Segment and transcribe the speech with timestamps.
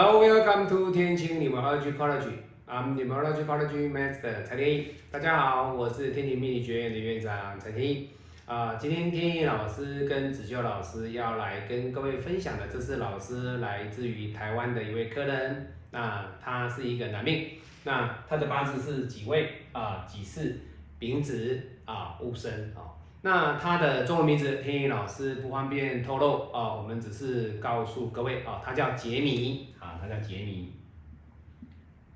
[0.00, 2.30] Hello, welcome to 天晴 Numerology College.
[2.68, 4.94] I'm Numerology College Master 蔡天一。
[5.10, 8.08] 大家好，我是天晴命理学院的院长蔡天一。
[8.46, 15.74] 啊，今天天一老师跟子修老师要来跟各位分享的，这是老师来自于台湾的一位客人。
[15.90, 17.48] 那他是一个男命，
[17.82, 20.60] 那他的八字是己未啊、己巳、
[21.00, 22.94] 丙子啊、戊申啊。
[23.30, 30.72] 那他的中文名字天一老师不方便透露啊，我们只是告诉各位啊，他叫杰米啊，他叫杰米。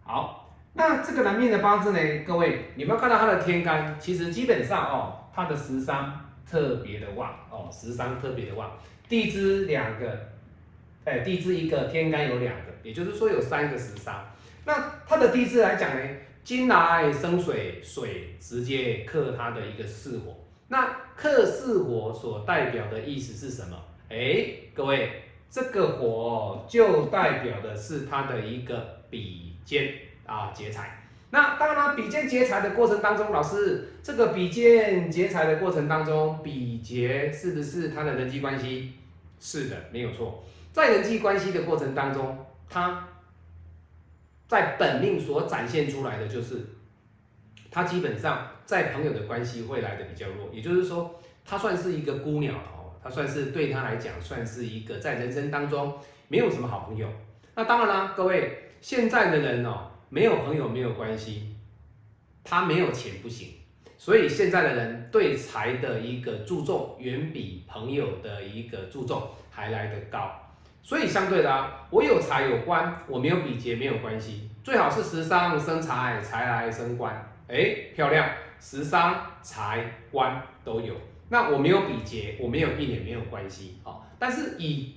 [0.02, 6.18] 好，那这个男命的八字呢，各位你们看到他的天干，其实基本上哦，他的食伤
[6.50, 8.70] 特别的旺哦，食伤特别的旺，
[9.06, 10.18] 地支两个，
[11.04, 14.24] 哎，地支一个，天干有两个，也就是说有三个食伤。
[14.64, 16.02] 那他的地支来讲呢，
[16.42, 20.38] 金来生水，水直接克他的一个巳火。
[20.72, 23.76] 那克巳火所代表的意思是什么？
[24.08, 29.92] 哎，各位，这个火就代表的是他的一个比肩
[30.24, 31.04] 啊劫财。
[31.28, 38.94] 那当然，比肩劫财的过程当中，老师，这个比肩劫财的过程当中，比劫是不是他的人际关系？
[39.38, 40.42] 是的，没有错。
[40.72, 43.08] 在人际关系的过程当中，他
[44.48, 46.64] 在本命所展现出来的就是。
[47.74, 55.92] 他基本上在朋友的关系会来的比较弱，也就是说，他算是一个孤鸟了哦，他算是对他来讲算是一个在人生当中
[56.26, 57.06] 没有什么好朋友。
[57.54, 61.54] 那当然啦，各位现在的人哦，没有朋友没有关系，
[62.42, 63.48] 他没有钱不行，
[63.98, 70.32] 所以现在的人对财的一个注重远比朋友的一个注重还来得高。
[70.82, 77.12] 所以相对的啊，我有财有官，我没有比劫没有关系，最好是食伤生财，财来生官。
[77.48, 80.94] 哎，漂亮，食伤财官都有。
[81.30, 84.02] 那我没有比劫，我没有一年没有关系哦。
[84.20, 84.94] 但是以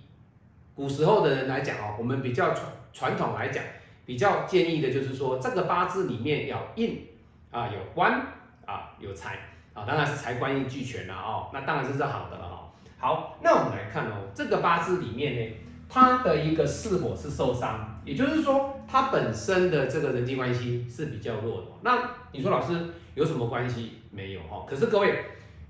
[0.76, 3.64] 古时候的人来讲哦，我们比较传传统来讲，
[4.06, 7.08] 比较建议的就是说，这个八字里面要印
[7.50, 8.22] 啊，有官
[8.68, 9.40] 啊，有财
[9.74, 11.50] 啊，当然是财官印俱全了哦。
[11.52, 12.72] 那当然是是好的了哈。
[13.00, 15.56] 好，那我们来看哦，这个八字里面呢，
[15.90, 18.72] 他的一个是否是受伤，也就是说。
[18.88, 22.72] 他本身的这个人际关系是比较弱的，那你说老师
[23.16, 23.94] 有什么关系？
[24.12, 24.64] 没有哈。
[24.70, 25.26] 可是各位，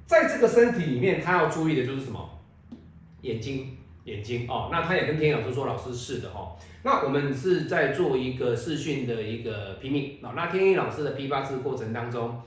[0.05, 2.29] 在这个身体里面，他要注意的就是什么？
[3.21, 4.67] 眼睛，眼睛哦。
[4.69, 6.57] 那他也跟天老师说，老师是的哈。
[6.83, 10.33] 那我们是在做一个视讯的一个批命啊。
[10.35, 12.41] 那天意老师的批八字过程当中，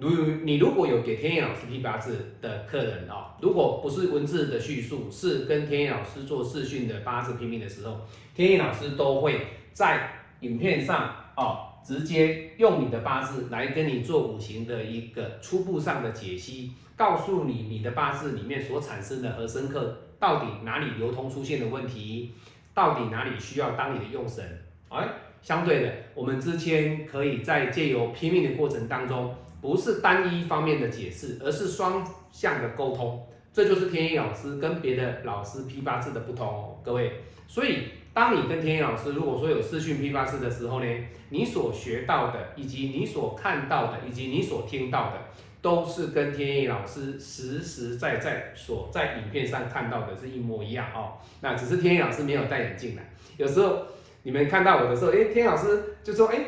[0.00, 8.00] 如你如果有给天意老师批八字的客人哦，如果不是文字的叙述，是跟天意老师做视讯的八字批命的时候，
[8.34, 9.40] 天意老师都会。
[9.72, 22.32] 在影片上哦，直接用你的八字来跟你做五行的一个初步上的解析，告诉你你的八字里面所产生的和生克到底哪里流通出现的问题，
[22.74, 24.44] 到底哪里需要当你的用神。
[24.88, 25.08] 哎，
[25.42, 33.26] 相对的，我们之间可以在借由拼命的过程当中，不是单一方面的解释，而是双向的沟通。
[33.52, 37.12] 这就是天一老师跟别的老师批八字的不同哦，各位。
[37.46, 37.88] 所以。
[38.12, 40.86] 当你跟天意老师如果说有视讯批发师的时候呢，
[41.28, 45.18] 你所学到的，以及你所看到的，以及你所听到的，
[45.62, 51.18] 都是跟天意老师实实在在所在影片上看到的是一模一样哦。
[51.40, 53.02] 那只是天意老师没有戴眼镜了。
[53.36, 53.86] 有时候
[54.22, 56.38] 你们看到我的时候，哎，天老师就说，哎，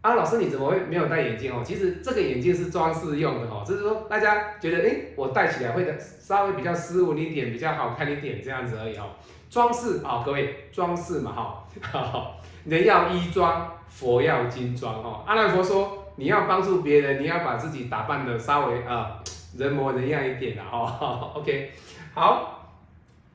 [0.00, 1.62] 啊，老师你怎么会没有戴眼镜哦？
[1.64, 9.10] 其实这个眼镜是装饰用的哦，就是说大家觉得，哎，我戴起来会的稍微比较斯文一点，比较好看一点这样子而已哦。
[9.50, 15.24] 装饰啊，各位装饰嘛哈， 人要衣装，佛要金装哦。
[15.26, 19.20] 阿难佛说，你要帮助别人，你要把自己打扮的稍微啊
[19.58, 21.32] 人模人样一点的哦。
[21.34, 21.72] OK，
[22.14, 22.59] 好，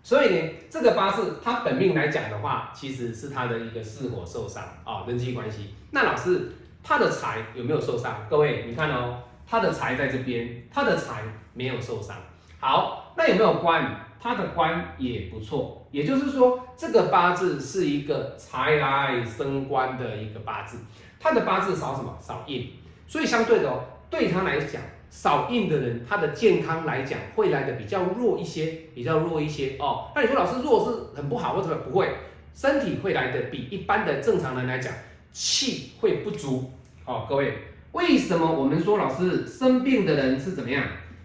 [0.05, 5.73] 所以呢，这个八字它本命来讲的话，其实是他的一个巳火受伤啊，人际关系。
[5.89, 6.51] 那老师
[6.83, 8.23] 他的财有没有受伤？
[8.29, 11.23] 各位你看哦，他的财在这边，他的财
[11.55, 12.15] 没有受伤。
[12.59, 13.99] 好，那有没有官？
[14.21, 20.77] 他的官也不错，也就是说，这个八字是一个财来升官的一个八字。
[21.19, 22.15] 他的八字少什么？
[22.21, 22.73] 少印，
[23.07, 24.83] 所以相对的哦，对他来讲，
[25.15, 30.11] 少印的人，他的健康来讲会来的比较弱一些，比较弱一些哦。
[30.13, 32.09] 那你说老师弱是很不好，或者不会？
[32.53, 34.91] 身体会来的比一般的正常人来讲，
[35.31, 36.69] 气会不足
[37.05, 37.25] 哦。
[37.29, 37.53] 各位，
[37.93, 40.83] 为什么我们说老师生病的人是怎么样？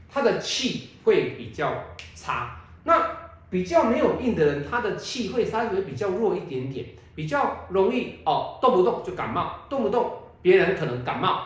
[0.09, 1.73] 他的气会比较
[2.15, 2.61] 差。
[2.85, 3.05] 那
[3.51, 6.87] 比较没有硬的人，他的气会稍微比较弱一点点，
[7.17, 11.43] 比较容易哦，动不动就感冒，动不动别人可能感冒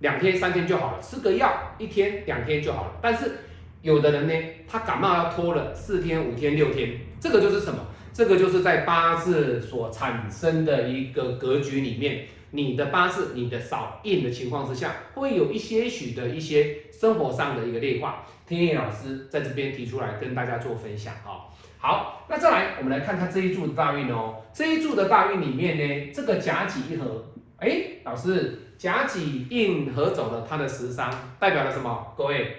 [0.00, 2.92] 两天三天就好了，吃个药一天两天就好了。
[3.00, 3.38] 但是
[3.82, 4.34] 有的人呢，
[4.68, 7.80] 他感冒要拖了四天五天六天，这个就是什么？
[8.12, 18.24] 这个就是在八字所产生的一个格局里面，你的八字你的少印的情况之下，会有一些许的一些生活上的一个劣化。
[18.46, 21.48] 天野老师在这边提出来跟大家做分享哈。
[21.78, 27.22] 好，那再来我们来看看这一柱的大运哦，这一柱的大运里面呢，这个甲己一合，
[27.58, 32.14] 哎，老师甲己印合走了它的食伤，代表了什么？
[32.16, 32.56] 各位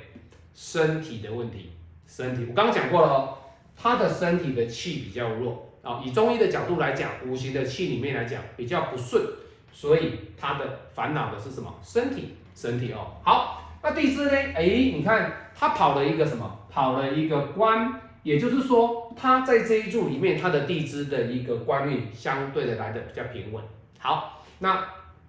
[0.53, 1.71] 身体的问题，
[2.07, 3.37] 身体我刚刚讲过了哦。
[3.79, 9.23] 他的身体的气比较弱啊，以中医的角度来讲，五行的气里面来讲比较不顺，
[9.71, 11.71] 所以他的烦恼的是什么？
[11.83, 13.13] 身体，身体哦。
[13.23, 14.31] 好，那地支呢？
[14.55, 16.65] 哎，你看他跑了一个什么？
[16.71, 23.63] 跑了一个官，也就是说他在这一柱里面，他的地支的一个官运相对的来的比较平稳。
[23.99, 24.83] 好，那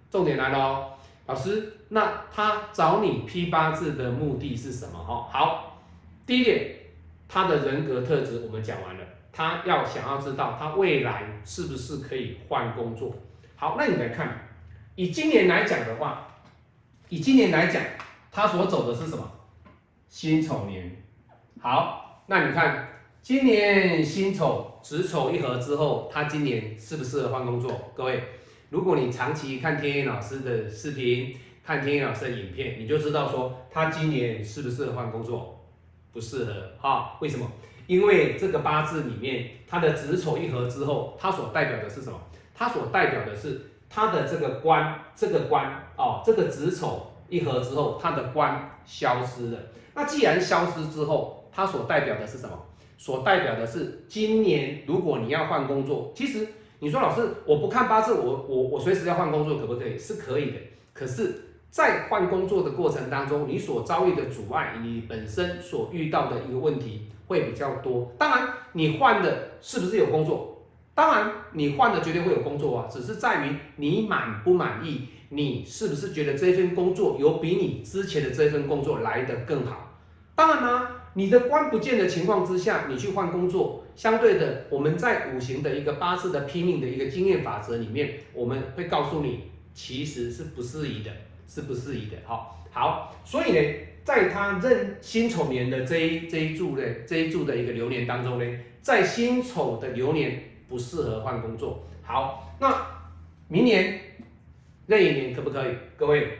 [0.09, 0.93] 重点来了哦，
[1.27, 4.97] 老师，那他找你批八字的目的是什么？
[4.97, 5.81] 哈，好，
[6.25, 6.75] 第一点。
[7.31, 13.13] 他的人格特质我们讲完了，他要想要知道他未来是不是可以换工作。
[13.55, 14.49] 好，那你来看，
[14.95, 16.27] 以今年来讲的话，
[17.07, 17.83] 以今年来讲，
[18.31, 19.31] 他所走的是什么？
[20.07, 21.03] 辛丑年。
[21.61, 22.89] 好，那你看
[23.21, 27.91] 今年辛丑子丑一合之后，他今年适不适合换工作？
[27.93, 28.23] 各位，
[28.69, 31.35] 如果你长期看天野老师的视频，
[31.65, 35.55] 看天野老师的影片，你就知道说他今年适不适合换工作。
[36.11, 37.17] 不适合哈？
[37.21, 37.45] 为什么？
[37.85, 42.19] 因为这个八字里面，它的子丑一合之后，它所代表的是什么？
[42.55, 49.59] 它所代表的是它的这个官，这个官哦，这个子丑一合之后，它的官消失了。
[49.93, 52.57] 那既然消失之后，它所代表的是什么？
[52.97, 56.47] 所代表的是今年如果你要换工作，其实
[56.79, 59.97] 你说老师，我不看八字，我我我随时要换工作，可不可以？
[59.97, 60.57] 是可以的。
[60.93, 61.45] 可是。
[61.71, 68.11] 在换工作的过程当中，你所遭遇的阻碍，你本身所遇到的一个问题会比较多。
[68.17, 70.65] 当然，你换的是不是有工作？
[70.95, 79.99] 当然，你换的绝对会有工作啊，只是在于你满不满意，你是不是觉得这份工作有比你之前的这份工作来得更好？
[80.33, 91.11] 当然呢，你的官不见的情况之下，你去换工作，相对的，我们在五行的一个八字的拼命的一个经验法则里面，我们会告诉你，其实是不适宜的。
[91.51, 93.59] 是不适宜的，好，好，所以呢，
[94.03, 101.87] 在他任辛丑年的这一这一柱的这一柱的一个流年当中呢，在辛丑的流年不适合换工作。
[102.03, 102.85] 好，那
[103.47, 103.99] 明年
[104.85, 105.71] 任一年可不可以？
[105.97, 106.37] 各位，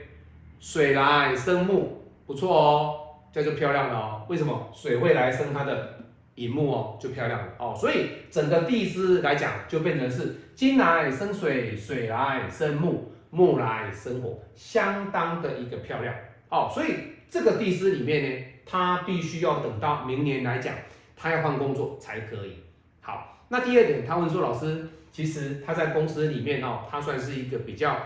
[0.59, 4.25] 水来生木，不错哦，这就漂亮了哦。
[4.29, 4.71] 为什么？
[4.73, 5.99] 水会来生它的
[6.35, 7.75] 寅木哦，就漂亮了哦。
[7.75, 13.11] 所以整个地支来讲，就变成是金来生水，水来生木。
[13.31, 16.11] 木来生火，相当的一个漂亮
[16.49, 16.95] 哦，所以
[17.29, 20.73] 这个地支里面呢，他必须要等到明年来讲，
[21.15, 22.63] 他要换工作才可以。
[23.01, 27.97] 好，那第二点，他问说，老师，其实他在公司里面哦，他算是一个比较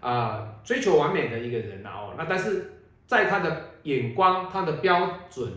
[0.00, 2.72] 啊追求完美的一个人了哦，那但是
[3.06, 5.50] 在他的眼光、他的标准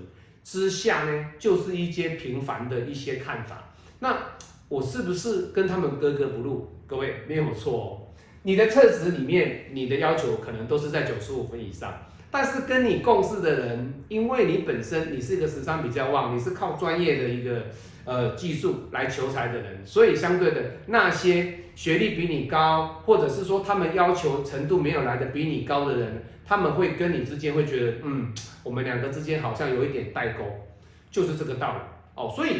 [0.44, 3.74] 之下呢，就是一些平凡的一些看法。
[4.00, 4.18] 那
[4.69, 6.72] 我是不是跟他们格格不入？
[6.88, 7.88] 各位没有错哦。
[8.44, 11.94] 你的特质里面，你的要求可能都是在九十五分以上，
[12.36, 17.68] 但是跟你共事的人，因为你本身你是一个时商比较旺，你是靠专业的一个
[18.04, 30.44] 呃技术来求财的人，所以相对的那些学历比你高，或者是说他们要求程度没有来的比你高的人，他们会跟你之间会觉得，嗯，我们两个之间好像有一点代沟，
[31.10, 31.80] 就是这个道理
[32.22, 32.51] 哦，所以。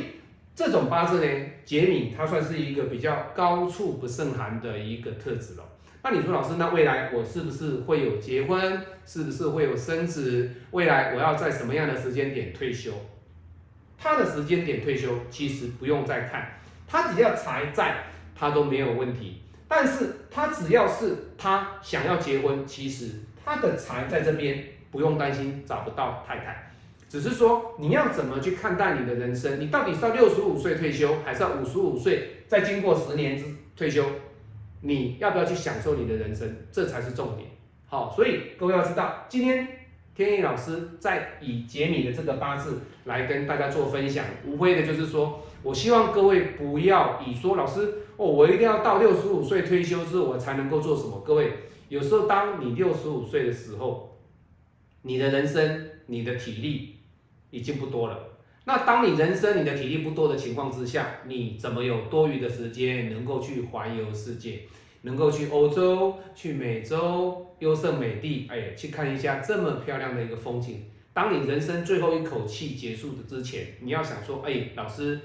[0.58, 1.30] 这种八字呢，
[1.66, 5.64] 杰米他算是一个比较高处不胜寒的一个特质了。
[6.08, 8.80] 那你说老师，那未来我是不是会有结婚？
[9.08, 10.52] 是不是会有生子？
[10.70, 12.92] 未来我要在什么样的时间点退休？
[13.98, 18.04] 他的时间点退休其实不用再看，他只要财在，
[18.36, 19.42] 他都没有问题。
[19.68, 23.10] 但是他只要是他想要结婚，其实
[23.44, 26.72] 他的财在这边不用担心找不到太太。
[27.10, 29.60] 只是说你要怎么去看待你的人生？
[29.60, 33.46] 你到底是要六十五岁退休，还是要五十五岁再经过十年之
[33.76, 34.06] 退休？
[34.86, 36.48] 你要不要去享受你的人生？
[36.72, 37.50] 这才是重点。
[37.88, 39.68] 好，所以各位要知道，今天
[40.16, 47.82] 天意老师在以杰米的这个八字来跟大家做分享，无非的就是说我希望各位不要以说老师
[48.18, 51.22] 哦，我一定要到六十五岁退休之后我才能够做什么？
[51.26, 51.52] 各位，
[51.90, 54.18] 有时候当你六十五岁的时候，
[55.02, 56.92] 你的人生、你的体力。
[57.52, 58.20] 已经不多了。
[58.66, 64.62] 那当你人生你的体力不多的情况之下，你怎么有多余的时间能够去环游世界，
[65.04, 70.84] 能够去欧洲、去美洲、优胜美地，哎，去看一下这么漂亮的一个风景？
[71.14, 75.20] 当你人生最后一口气结束的之前，你要想说，哎，老师，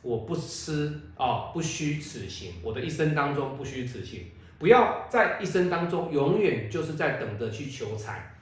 [0.00, 4.22] 我不吃哦，不虚此行，我的一生当中不虚此行，
[4.58, 8.34] 不要在一生当中永远就是在等着去求财，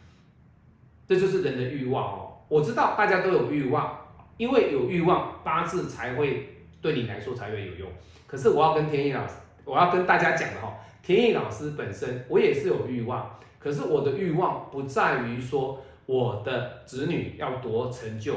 [1.08, 2.30] 这就是人的欲望哦。
[2.48, 4.03] 我知道大家都有欲望，
[4.36, 7.88] 因为有欲望，八字才会对你来说才会有用。
[8.26, 18.34] 可是我要跟天意老师，我要跟大家讲的哈，天意老师本身我也是有欲望，可是我的欲望不在于说我的子女要多成就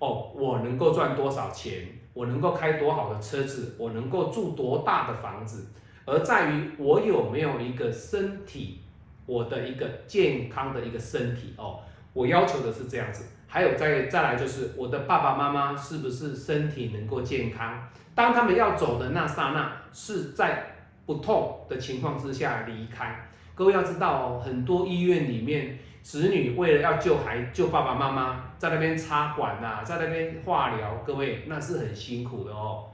[0.00, 5.66] 哦，我能够赚多少钱，我能够开多好的车子，我能够住多大的房子，
[6.04, 8.80] 而在于我有没有一个身体，
[9.24, 11.80] 我的一个健康的一个身体哦，
[12.12, 13.24] 我要求的是这样子。
[13.56, 17.88] 还有再再来就是我的爸爸妈妈是不是身体能够健康？
[18.14, 20.74] 当他们要走的那刹那，是在
[21.06, 23.26] 不痛的情况之下离开。
[23.54, 32.84] 各位要知道哦，很多医院里面，子女为了要救孩救爸爸妈妈，在那边插管呐，在那边化疗，各位那是很辛苦的哦。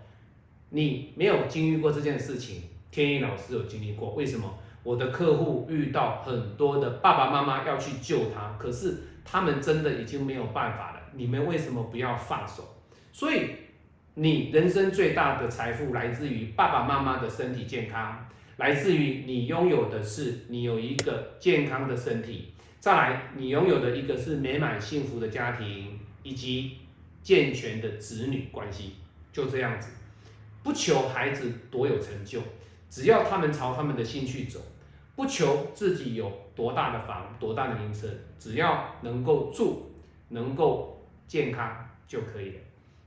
[0.70, 4.14] 你没有经历过这件事情，天意老师有经历过。
[4.14, 4.48] 为什么？
[4.84, 9.08] 我的客户遇到很多的爸爸妈妈要去救他，可是。
[9.24, 12.62] 他们真的已经没有办法了，你们为什么不要放手？
[13.12, 13.50] 所以，
[14.14, 26.78] 你人生最大的财富来自于爸爸妈妈的身体健康，来自于你拥有的是你有一个健康的身体，再来你拥有的一个是美满幸福的家庭以及
[27.22, 28.94] 健全的子女关系，
[29.32, 29.90] 就这样子，
[30.62, 32.40] 不求孩子多有成就，
[32.90, 34.60] 只要他们朝他们的兴趣走。
[35.22, 38.08] 不求自己有多大的房、多大的名车，
[38.40, 39.92] 只要能够住、
[40.30, 42.60] 能够健康就可以了。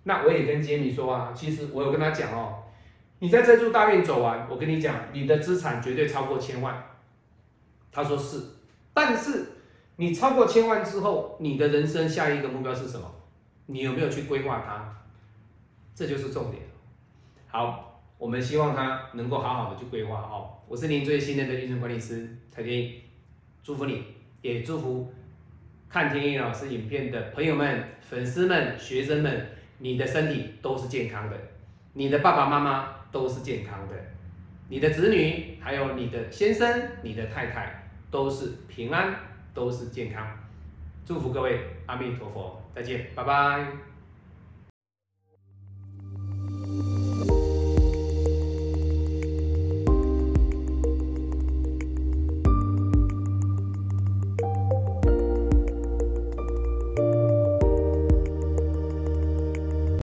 [0.03, 2.63] 那我也跟杰米说啊，其实我有跟他讲哦，
[3.19, 6.81] 你在这座大院走完，我跟你讲，你的资产绝对超过千万。
[7.91, 8.41] 他说是，
[8.93, 9.45] 但是
[9.97, 13.13] 你超过千万之后，你的人生下一个目标是什么？
[13.65, 14.95] 你有没有去规划它？
[15.93, 16.63] 这就是重点。
[17.49, 17.94] 好。
[18.17, 20.49] 我们希望他能够好好的去规划哦。
[20.67, 23.01] 我是您最信任的运程管理师蔡天意，
[23.61, 24.03] 祝福你，
[24.41, 25.13] 也祝福
[25.89, 29.47] 看天意老师影片的朋友们、粉丝们、学生们，
[29.79, 31.37] 你的身体都是健康的，
[31.93, 33.95] 你的爸爸妈妈都是健康的，
[34.69, 39.13] 你的子女还有你的先生、你的太太都是平安，
[39.53, 40.25] 都是健康。
[41.05, 43.94] 祝福各位，阿弥陀佛，再见，拜拜。